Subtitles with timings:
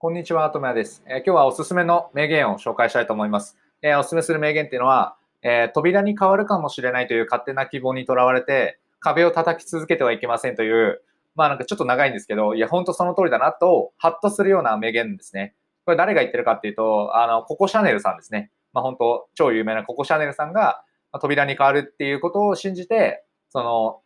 [0.00, 3.56] こんにちは、ともやです、えー、今日はおすすめの名言を紹介したいと思います。
[3.82, 11.02] えー、おすすめする名言っていうのは、えー、扉に変わるかもしれないという勝手な希望にとらわれて、壁を叩き続けてはいけませんという、
[11.34, 15.56] まあなんかちょっと長いんですけど、いや、ほんとその通りだなと、ハッとするような名言ですね。
[15.84, 18.52] これ誰が言ってるかっていうと、あの、ココシャネルさんですね。
[18.72, 20.84] まあ本当、超有名なココシャネルさんが、
[21.20, 24.00] 扉に変わるっていうことを信じて、その、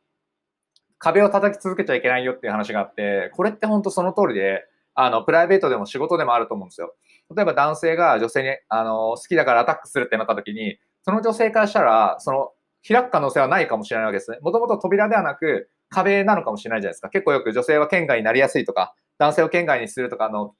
[0.96, 4.64] 壁を叩き続けちゃいけないよっていう話があって、これって本当その通りで、
[4.94, 6.94] あの、プライベートでも仕事でもあると思うんですよ。
[7.34, 12.50] 例えば男性が女性に、あの、好きだからアタックするってなった時に、その女性からしたら、その、
[12.86, 14.38] 開く可能性はないかもしれないわけですね。
[14.42, 17.10] もともと扉ではなく、壁なのかもしれないじゃないですか。
[17.10, 20.54] 結構よく女性は県外になりやすいとか、男性を県外にするとか、あの、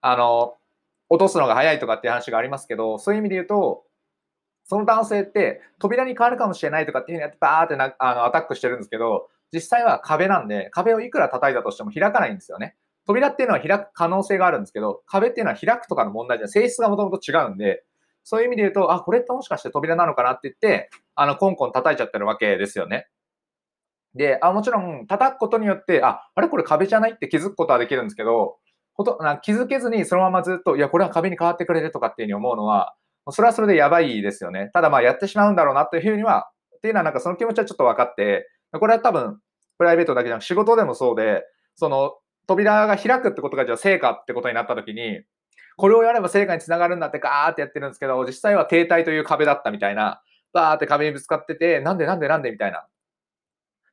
[0.00, 0.54] あの、
[1.08, 3.84] 落とすのが早いとかっていう話がありますけど、そういう意味で言うと、
[4.64, 12.74] その男性って扉に変わるかもしれないとかっていうふうにやってバーってなあのアタックしてるんですけど、実際は壁なんで、壁をいくら叩いたとしても開かないんですよね。
[13.06, 17.84] 扉っていうのは開く可能性があるんですけど、壁っていうのは開くとかの問題じゃ性質がもともと違うんで、
[18.24, 23.06] そういう意味で言うと、あ、これってもしかして扉なのかなって言って、あの、コンコン叩いちゃってるわけですよね。
[24.16, 28.56] で、あもちろん、叩くことによって、あ、あれこれ壁じゃないって気づくことはできるんですけど、
[28.94, 32.94] ほとな気づけずにそのままずっと、いや、これは壁に変わってくれるとかっていうふうに思うのは、
[33.30, 34.70] それはそれでやばいですよね。
[34.72, 39.38] ただまあやってしまうんだろうなっていうふうには、っていうのはなんかその気持ちはちょっと分かって、これは多分
[39.78, 42.14] プライベートだけじゃなく仕事でもそうで、その
[42.46, 45.22] 扉が開くってことがじゃあ成果ってことになった時に、
[45.76, 50.22] これをやれば成果につながるんだってガーってやってるんですけど、実際は停滞という壁だったみたいな、
[50.52, 52.86] バーって壁にぶつかってて、なんでなんでなんでみたいな。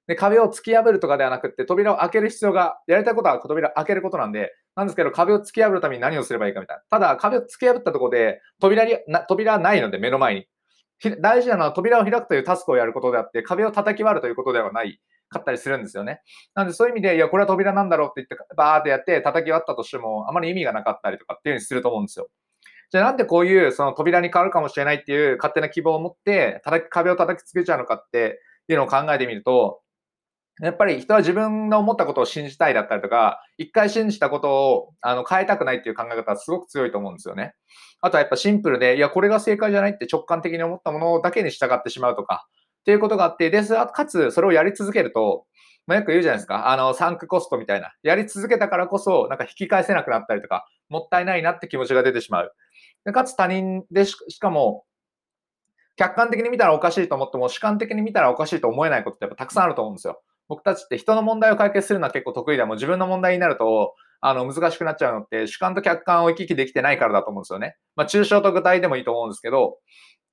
[0.08, 6.84] で、壁を突き破るとかではなくて、扉を開ける必要が、やりたいことは扉を開けることなんで、なんですけど、壁を突き破るために何をすればいいかみたいな。
[6.90, 10.48] ただ、壁を突き破ったところで、扉にな扉はないので、目の前に。
[11.20, 15.02] 大事なのは扉を開くというタスクをやることであって、壁を叩き割るということではない
[15.34, 16.22] かったりするんですよね。
[16.56, 22.30] なんでそういう意味で、いや、これは扉なんだろうって言って、バーってやって叩き割ったとしても、あまり意味がなかったりとかっていうふうにすると思うんですよ。
[22.92, 29.82] じゃあなんでこういうその扉に変わるかもしれないっていう勝手な希望を持って叩き壁を叩きつけちゃうのかっていうのを考えてみると、
[30.61, 37.55] やっぱり人は自分の思ったことを信じたいだったりとか、一回信じたことをあの変えたくないっていう考え方はすごく強いと思うんですよね。
[38.02, 42.45] あとはやっぱシンプルで、いや、これが正解じゃないって直感的に思ったものだけに従ってしまうとか、
[42.83, 45.45] っていうことがあって、で、かつそれをやり続けると、
[45.88, 46.70] まあ、よく言うじゃないですか。
[46.70, 47.94] あの、サンクコストみたいな。
[48.04, 52.54] やり続けたからこそ、なんか引き返せなくなったりとか、もったいないなって気持ちが出てしまう。
[53.05, 54.86] でかつ他人でしかも、
[55.95, 60.21] 客観的に見たらおかしいと思っても、主観的に見たらおかしいと思えないことってやっぱたくさんあると思うんですよ。
[60.48, 67.76] 僕たちって人の問題を解決するのは結構得意でも、自分の問題になると、あの、難しくなっちゃうのって、主観と客観を行き来できてないからだと思うんですよね。
[67.95, 69.77] まあ、抽象と具体でもいいと思うんですけど、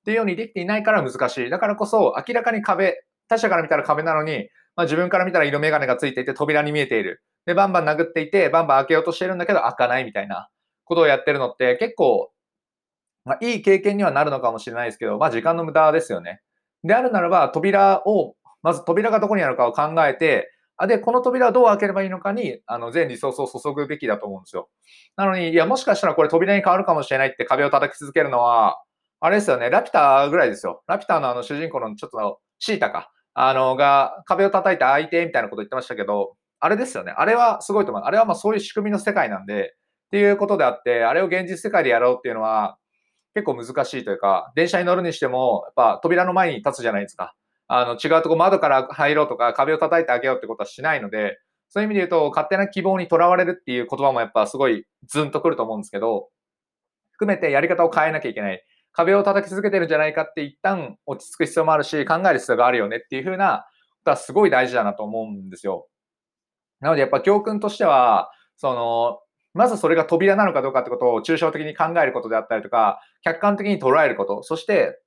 [0.00, 1.50] っていうようにできていないから難しい。
[1.50, 7.22] だからこそ、明らかに壁、他者から見たら壁なのに、まあ、自分から見たら色眼鏡がついていて扉に見えている。
[7.46, 10.48] で、バンバン殴っていて、バンバン開けようとしてるんだけど開かないみたいな
[10.84, 12.30] ことをやってるのって結構、
[13.24, 16.40] まあ、いい経験にはなるのかもしれないですけど、まあ時間の無駄ですよね。
[16.84, 24.70] であるならば、扉を、まず扉がどこにあるかを考えて、あで、この扉をどう開ければいいのかに、あの、全リソースを注ぐべきだと思うんですよ。
[25.14, 28.82] なのに、いや、もしかしたらこれ扉に変わるかもしれないって壁を叩き続けるのは、
[29.20, 30.82] あれですよね、ラピュタぐらいですよ。
[30.86, 33.12] ラピュタのあの主人公のちょっとシータか。
[33.34, 37.12] あの、が壁を叩いて相手みたいなこと言ってましたけど、あれですよね。
[37.16, 38.04] あれはすごいと思う。
[38.04, 39.74] あれはまあそういう仕組みの世界なんで、
[40.06, 42.78] っていうことであって、あれを現実世界でやろうっていうのは
[43.34, 47.34] 結構難しいというか、電車に乗るにしても、やっぱ扉の前に立つじゃないですか。
[47.68, 51.38] あの、違うとこ窓から入ろうとか壁を叩いてあげようってことはしないので、
[51.68, 56.28] そういう意味で言うと、勝手な希望にとらわれるっていう言葉もやっぱすごいズンとくると思うんですけど、
[57.12, 58.64] 含めてやり方を変えなきゃいけない。
[58.92, 63.66] 壁を叩き続けてるんじゃないかって一旦落ち着く必要もあるし、考える必要があるよねっていう風な
[63.98, 65.86] ことはすごい大事だなと思うんですよ。
[66.80, 69.20] なのでやっぱ教訓としては、その、
[69.52, 75.00] まずそれが扉なのかどうかってことを抽象的に考えることであったりとか、客観的に捉えること、そして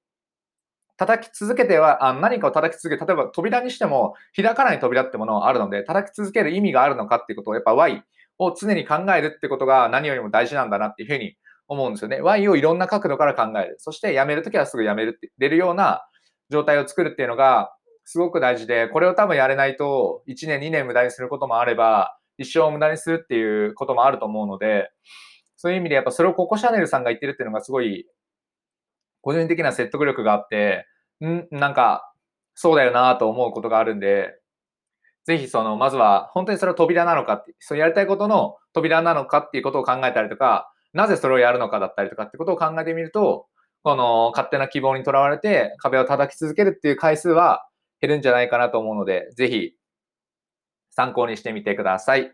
[0.98, 8.04] 叩き続けては、あ何かを叩き続け、例えば扉にしても開かない扉ってものがあるので、叩き続ける意味があるのかっていうことをやっぱ Y
[8.38, 11.36] を常に考えるってことが何よりも大事なんだなっていうふうに
[11.68, 12.22] 思うんですよね。
[12.22, 13.76] Y をいろんな角度から考える。
[13.80, 16.06] そしてやめるときはすぐやめるって出るような
[16.50, 17.74] 状態を作るっていうのが
[18.06, 24.90] すごく大事で、これを多分やれないと1年2年無駄にすることもあれば、一生無駄にするっていうこともあると思うので、
[25.56, 28.06] そういう意味でやっぱそれをココシャネルさんが言ってるっていうのがすごい
[29.22, 30.86] 個人的な説得力があって、
[31.24, 32.12] んなんか
[32.56, 34.36] そうだよなと思うことがあるんで、
[35.26, 43.48] ぜひその、まずは本当にそれは扉なのかって、そうやりたいことの扉なのかっていうことを考えたりとか、なぜそれをやるのかだったりとかってことを考えてみると、
[43.84, 47.68] この勝手な希望にとらわれて壁を叩き続けるっていう回数は
[48.00, 49.74] 減るんじゃないかなと思うので、ぜひ
[50.92, 52.34] 参考にしてみてください。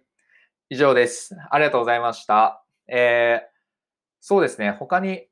[0.69, 1.35] 以上です。
[1.49, 2.63] ありがとうございました。
[2.87, 3.47] えー、
[4.19, 5.27] そうですね、他に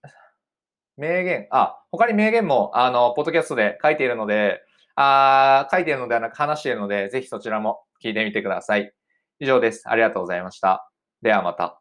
[0.97, 4.61] 名言、あ、他に名言も、あの、ポッドキャストで書いているので、
[4.95, 8.91] あ書いているのではなく話しているので、ぜひそちらも聞いてみてください。
[9.39, 9.83] 以上です。
[9.87, 10.89] ありがとうございました。
[11.21, 11.79] ではまた。